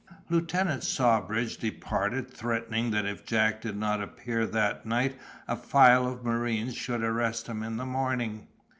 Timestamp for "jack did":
3.23-3.77